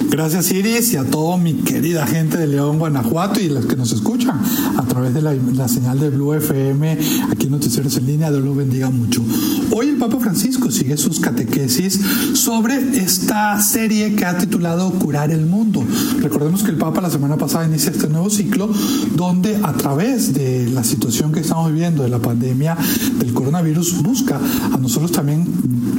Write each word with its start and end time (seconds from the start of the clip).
Gracias 0.00 0.52
Iris 0.52 0.92
y 0.92 0.96
a 0.96 1.04
toda 1.04 1.36
mi 1.36 1.54
querida 1.54 2.06
gente 2.06 2.38
de 2.38 2.46
León, 2.46 2.78
Guanajuato 2.78 3.40
y 3.40 3.48
los 3.48 3.66
que 3.66 3.76
nos 3.76 3.92
escuchan 3.92 4.40
a 4.76 4.82
través 4.84 5.12
de 5.12 5.20
la, 5.20 5.68
señal 5.68 5.98
de 5.98 6.10
Blue 6.10 6.34
FM, 6.34 6.98
aquí 7.30 7.46
en 7.46 7.52
Noticieros 7.52 7.96
en 7.96 8.06
línea, 8.06 8.30
Dios 8.30 8.42
los 8.42 8.56
bendiga 8.56 8.90
mucho. 8.90 9.22
Hoy 9.70 9.88
el 9.88 9.96
Papa 9.96 10.18
Francisco 10.18 10.70
sigue 10.70 10.96
sus 10.96 11.20
catequesis 11.20 12.00
sobre 12.34 12.76
esta 12.98 13.60
serie 13.60 14.14
que 14.14 14.24
ha 14.24 14.38
titulado 14.38 14.90
Curar 14.92 15.30
el 15.30 15.46
Mundo. 15.46 15.84
Recordemos 16.20 16.62
que 16.62 16.70
el 16.70 16.78
Papa 16.78 17.00
la 17.00 17.10
semana 17.10 17.36
pasada 17.36 17.66
inicia 17.66 17.90
este 17.90 18.08
nuevo 18.08 18.30
ciclo 18.30 18.70
donde 19.14 19.56
a 19.62 19.72
través 19.72 20.32
de 20.32 20.68
la 20.68 20.84
situación 20.84 21.32
que 21.32 21.40
estamos 21.40 21.70
viviendo 21.70 22.04
de 22.04 22.08
la 22.08 22.18
pandemia 22.18 22.76
del 23.18 23.34
coronavirus 23.34 24.02
busca 24.02 24.40
a 24.72 24.76
nosotros 24.78 25.12
también 25.12 25.46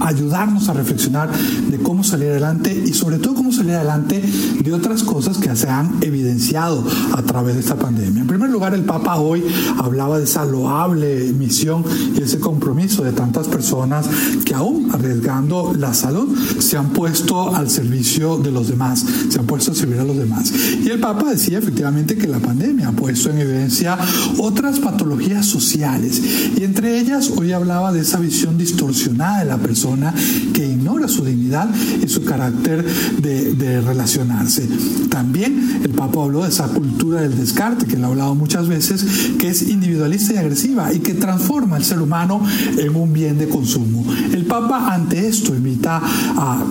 ayudarnos 0.00 0.68
a 0.68 0.74
reflexionar 0.74 1.30
de 1.32 1.78
cómo 1.78 2.04
salir 2.04 2.30
adelante 2.30 2.82
y 2.86 2.92
sobre 2.92 3.18
todo 3.18 3.34
cómo 3.34 3.52
salir 3.52 3.72
adelante 3.72 3.83
de 3.84 4.72
otras 4.72 5.02
cosas 5.02 5.36
que 5.36 5.54
se 5.54 5.68
han 5.68 5.98
evidenciado 6.00 6.82
a 7.12 7.20
través 7.20 7.54
de 7.54 7.60
esta 7.60 7.76
pandemia. 7.76 8.22
En 8.22 8.26
primer 8.26 8.48
lugar, 8.48 8.72
el 8.72 8.84
Papa 8.84 9.16
hoy 9.16 9.44
hablaba 9.76 10.16
de 10.18 10.24
esa 10.24 10.46
loable 10.46 11.34
misión 11.34 11.84
y 12.16 12.22
ese 12.22 12.40
compromiso 12.40 13.04
de 13.04 13.12
tantas 13.12 13.46
personas 13.46 14.06
que 14.46 14.54
aún 14.54 14.90
arriesgando 14.90 15.74
la 15.78 15.92
salud 15.92 16.34
se 16.58 16.78
han 16.78 16.90
puesto 16.90 17.54
al 17.54 17.68
servicio 17.68 18.38
de 18.38 18.52
los 18.52 18.68
demás, 18.68 19.04
se 19.28 19.38
han 19.38 19.46
puesto 19.46 19.72
a 19.72 19.74
servir 19.74 20.00
a 20.00 20.04
los 20.04 20.16
demás. 20.16 20.50
Y 20.82 20.88
el 20.88 20.98
Papa 20.98 21.30
decía 21.30 21.58
efectivamente 21.58 22.16
que 22.16 22.26
la 22.26 22.38
pandemia 22.38 22.88
ha 22.88 22.92
puesto 22.92 23.28
en 23.30 23.38
evidencia 23.38 23.98
otras 24.38 24.78
patologías 24.78 25.44
sociales 25.44 26.22
y 26.56 26.64
entre 26.64 26.98
ellas 26.98 27.30
hoy 27.36 27.52
hablaba 27.52 27.92
de 27.92 28.00
esa 28.00 28.18
visión 28.18 28.56
distorsionada 28.56 29.40
de 29.40 29.44
la 29.44 29.58
persona 29.58 30.14
que 30.54 30.66
ignora 30.66 31.06
su 31.06 31.22
dignidad 31.22 31.68
y 32.02 32.08
su 32.08 32.24
carácter 32.24 32.84
de, 33.20 33.52
de 33.52 33.73
relacionarse. 33.80 34.68
También 35.08 35.80
el 35.84 35.90
Papa 35.90 36.22
habló 36.22 36.42
de 36.42 36.48
esa 36.48 36.68
cultura 36.68 37.22
del 37.22 37.36
descarte, 37.36 37.86
que 37.86 37.96
lo 37.96 38.06
ha 38.06 38.10
hablado 38.10 38.34
muchas 38.34 38.68
veces, 38.68 39.04
que 39.38 39.48
es 39.48 39.62
individualista 39.62 40.34
y 40.34 40.36
agresiva 40.36 40.92
y 40.92 41.00
que 41.00 41.14
transforma 41.14 41.76
al 41.76 41.84
ser 41.84 42.00
humano 42.00 42.40
en 42.78 42.94
un 42.94 43.12
bien 43.12 43.38
de 43.38 43.48
consumo. 43.48 44.04
El 44.32 44.44
Papa 44.46 44.94
ante 44.94 45.26
esto 45.26 45.54
invita 45.54 46.00
a 46.02 46.62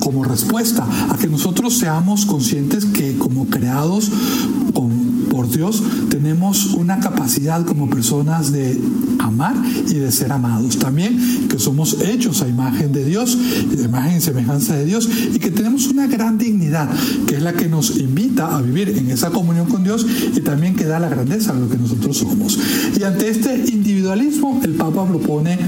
como 0.00 0.24
respuesta 0.24 0.86
a 1.10 1.16
que 1.16 1.28
nosotros 1.28 1.78
seamos 1.78 2.26
conscientes 2.26 2.84
que 2.84 3.16
como 3.16 3.46
creados 3.46 4.10
Dios 5.52 5.82
tenemos 6.08 6.74
una 6.74 7.00
capacidad 7.00 7.64
como 7.64 7.88
personas 7.88 8.52
de 8.52 8.80
amar 9.18 9.54
y 9.88 9.94
de 9.94 10.12
ser 10.12 10.32
amados. 10.32 10.78
También 10.78 11.48
que 11.48 11.58
somos 11.58 12.00
hechos 12.02 12.42
a 12.42 12.48
imagen 12.48 12.92
de 12.92 13.04
Dios, 13.04 13.38
de 13.70 13.84
imagen 13.84 14.18
y 14.18 14.20
semejanza 14.20 14.76
de 14.76 14.84
Dios, 14.84 15.08
y 15.32 15.38
que 15.38 15.50
tenemos 15.50 15.86
una 15.86 16.06
gran 16.06 16.38
dignidad, 16.38 16.88
que 17.26 17.36
es 17.36 17.42
la 17.42 17.52
que 17.52 17.68
nos 17.68 17.96
invita 17.98 18.56
a 18.56 18.62
vivir 18.62 18.90
en 18.90 19.10
esa 19.10 19.30
comunión 19.30 19.66
con 19.66 19.84
Dios 19.84 20.06
y 20.34 20.40
también 20.40 20.74
que 20.74 20.84
da 20.84 20.98
la 20.98 21.08
grandeza 21.08 21.52
a 21.52 21.54
lo 21.54 21.68
que 21.68 21.76
nosotros 21.76 22.18
somos. 22.18 22.58
Y 22.98 23.02
ante 23.02 23.28
este 23.28 23.64
individualismo, 23.72 24.60
el 24.62 24.72
Papa 24.72 25.06
propone 25.06 25.58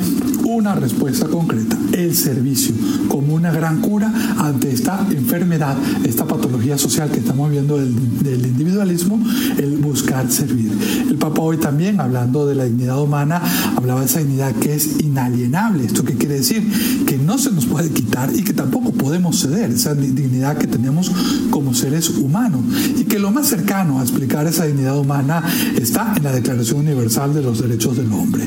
una 0.46 0.74
respuesta 0.74 1.26
concreta, 1.26 1.76
el 1.92 2.14
servicio, 2.14 2.74
como 3.08 3.34
una 3.34 3.50
gran 3.50 3.80
cura 3.80 4.12
ante 4.38 4.72
esta 4.72 5.06
enfermedad, 5.10 5.76
esta 6.04 6.24
patología 6.24 6.78
social 6.78 7.10
que 7.10 7.18
estamos 7.18 7.50
viendo 7.50 7.78
del, 7.78 8.22
del 8.22 8.46
individualismo, 8.46 9.20
el 9.58 9.76
buscar 9.78 10.30
servir. 10.30 10.70
El 11.08 11.16
Papa 11.16 11.42
hoy 11.42 11.56
también, 11.56 12.00
hablando 12.00 12.46
de 12.46 12.54
la 12.54 12.64
dignidad 12.64 13.02
humana, 13.02 13.42
hablaba 13.76 14.00
de 14.00 14.06
esa 14.06 14.20
dignidad 14.20 14.52
que 14.54 14.74
es 14.74 15.00
inalienable. 15.00 15.84
¿Esto 15.84 16.04
qué 16.04 16.14
quiere 16.14 16.36
decir? 16.36 16.62
Que 17.06 17.18
no 17.18 17.38
se 17.38 17.50
nos 17.50 17.66
puede 17.66 17.90
quitar 17.90 18.30
y 18.34 18.42
que 18.42 18.52
tampoco 18.52 18.92
podemos 18.92 19.40
ceder, 19.40 19.70
esa 19.70 19.94
dignidad 19.94 20.56
que 20.56 20.68
tenemos 20.68 21.10
como 21.50 21.74
seres 21.74 22.08
humanos. 22.10 22.60
Y 22.96 23.04
que 23.04 23.18
lo 23.18 23.32
más 23.32 23.48
cercano 23.48 23.98
a 23.98 24.02
explicar 24.02 24.46
esa 24.46 24.64
dignidad 24.64 24.98
humana 24.98 25.42
está 25.76 26.14
en 26.16 26.22
la 26.22 26.32
Declaración 26.32 26.80
Universal 26.80 27.34
de 27.34 27.42
los 27.42 27.60
Derechos 27.60 27.96
del 27.96 28.12
Hombre. 28.12 28.44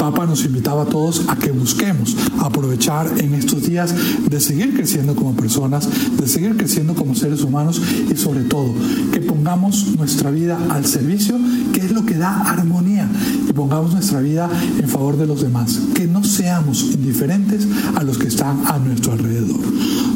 Papa 0.00 0.24
nos 0.24 0.46
invitaba 0.46 0.84
a 0.84 0.86
todos 0.86 1.28
a 1.28 1.36
que 1.36 1.52
busquemos 1.52 2.16
aprovechar 2.38 3.06
en 3.18 3.34
estos 3.34 3.64
días 3.64 3.94
de 4.30 4.40
seguir 4.40 4.74
creciendo 4.74 5.14
como 5.14 5.34
personas, 5.34 5.86
de 6.16 6.26
seguir 6.26 6.56
creciendo 6.56 6.94
como 6.94 7.14
seres 7.14 7.42
humanos 7.42 7.82
y 8.10 8.16
sobre 8.16 8.44
todo 8.44 8.72
que 9.12 9.20
pongamos 9.20 9.88
nuestra 9.98 10.30
vida 10.30 10.58
al 10.70 10.86
servicio, 10.86 11.36
que 11.74 11.80
es 11.80 11.92
lo 11.92 12.06
que 12.06 12.14
da 12.14 12.50
armonía, 12.50 13.06
y 13.46 13.52
pongamos 13.52 13.92
nuestra 13.92 14.20
vida 14.20 14.48
en 14.78 14.88
favor 14.88 15.18
de 15.18 15.26
los 15.26 15.42
demás, 15.42 15.78
que 15.94 16.06
no 16.06 16.24
seamos 16.24 16.82
indiferentes 16.82 17.68
a 17.94 18.02
los 18.02 18.16
que 18.16 18.28
están 18.28 18.62
a 18.68 18.78
nuestro 18.78 19.12
alrededor. 19.12 19.60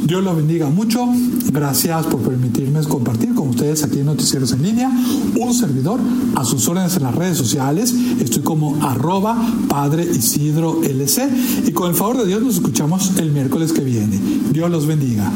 Dios 0.06 0.25
los 0.25 0.37
bendiga 0.37 0.71
mucho, 0.71 1.06
gracias 1.53 2.06
por 2.06 2.21
permitirme 2.21 2.81
compartir 2.84 3.34
con 3.34 3.49
ustedes 3.51 3.84
aquí 3.84 3.99
en 3.99 4.06
Noticieros 4.06 4.53
en 4.53 4.62
Línea, 4.62 4.91
un 5.39 5.53
servidor 5.53 6.01
a 6.37 6.45
sus 6.45 6.66
órdenes 6.69 6.97
en 6.97 7.03
las 7.03 7.15
redes 7.15 7.37
sociales, 7.37 7.95
estoy 8.19 8.43
como 8.43 8.83
arroba 8.83 9.37
Padre 9.75 10.05
Isidro 10.05 10.85
LC 10.85 11.29
y 11.67 11.73
con 11.73 11.91
el 11.91 11.97
favor 11.97 12.19
de 12.19 12.27
Dios 12.27 12.41
nos 12.41 12.55
escuchamos 12.55 13.19
el 13.19 13.33
miércoles 13.33 13.73
que 13.73 13.81
viene. 13.81 14.21
Dios 14.53 14.71
los 14.71 14.87
bendiga. 14.87 15.33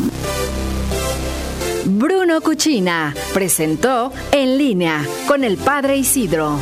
Bruno 1.84 2.40
Cuchina 2.40 3.16
presentó 3.34 4.12
En 4.30 4.56
línea 4.56 5.04
con 5.26 5.42
el 5.42 5.56
Padre 5.56 5.96
Isidro. 5.96 6.56